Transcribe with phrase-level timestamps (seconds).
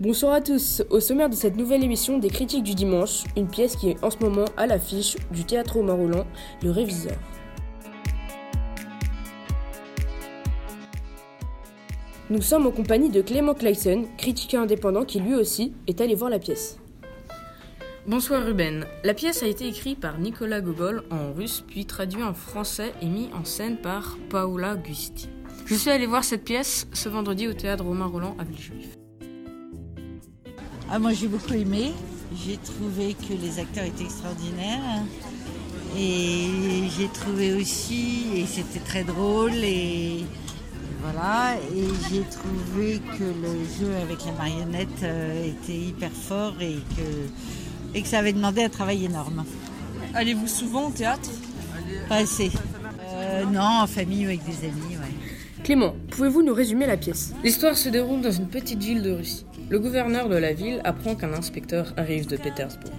[0.00, 0.82] Bonsoir à tous.
[0.88, 4.08] Au sommaire de cette nouvelle émission des critiques du dimanche, une pièce qui est en
[4.08, 6.26] ce moment à l'affiche du théâtre au Marolan,
[6.62, 7.18] Le Réviseur.
[12.30, 16.30] Nous sommes en compagnie de Clément Clayson, critique indépendant qui lui aussi est allé voir
[16.30, 16.78] la pièce.
[18.06, 18.86] Bonsoir Ruben.
[19.04, 23.06] La pièce a été écrite par Nicolas Gogol en russe, puis traduite en français et
[23.06, 25.28] mis en scène par Paola Gusti.
[25.66, 28.99] Je suis allé voir cette pièce ce vendredi au théâtre Romain Roland à Villejuif.
[30.90, 31.92] Ah, moi j'ai beaucoup aimé.
[32.44, 35.04] J'ai trouvé que les acteurs étaient extraordinaires.
[35.96, 36.46] Et
[36.96, 40.24] j'ai trouvé aussi, et c'était très drôle, et
[41.02, 46.76] voilà, et j'ai trouvé que le jeu avec la marionnette euh, était hyper fort et
[46.96, 49.44] que, et que ça avait demandé un travail énorme.
[50.14, 51.30] Allez-vous souvent au théâtre?
[52.08, 52.52] Pas assez.
[53.12, 55.64] Euh, non, en famille ou avec des amis, ouais.
[55.64, 57.32] Clément, pouvez-vous nous résumer la pièce?
[57.42, 59.44] L'histoire se déroule dans une petite ville de Russie.
[59.70, 62.90] Le gouverneur de la ville apprend qu'un inspecteur arrive de Pétersbourg.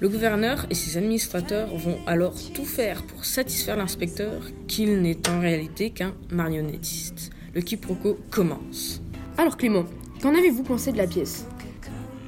[0.00, 5.38] Le gouverneur et ses administrateurs vont alors tout faire pour satisfaire l'inspecteur qu'il n'est en
[5.38, 7.30] réalité qu'un marionnettiste.
[7.54, 9.00] Le quiproquo commence.
[9.36, 9.84] Alors Clément,
[10.20, 11.46] qu'en avez-vous pensé de la pièce?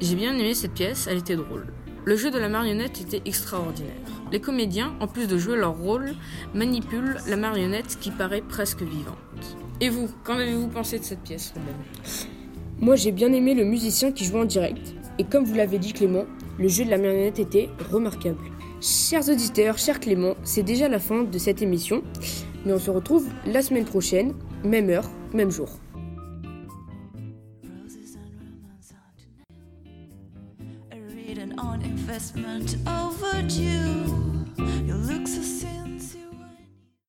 [0.00, 1.66] J'ai bien aimé cette pièce, elle était drôle.
[2.04, 3.90] Le jeu de la marionnette était extraordinaire.
[4.30, 6.14] Les comédiens, en plus de jouer leur rôle,
[6.54, 9.56] manipulent la marionnette qui paraît presque vivante.
[9.80, 12.39] Et vous, qu'en avez-vous pensé de cette pièce, Ruben
[12.80, 14.94] Moi j'ai bien aimé le musicien qui jouait en direct.
[15.18, 16.24] Et comme vous l'avez dit Clément,
[16.58, 18.38] le jeu de la marionnette était remarquable.
[18.80, 22.02] Chers auditeurs, cher Clément, c'est déjà la fin de cette émission.
[22.64, 24.32] Mais on se retrouve la semaine prochaine,
[24.64, 25.68] même heure, même jour.
[32.10, 34.09] Investment overdue.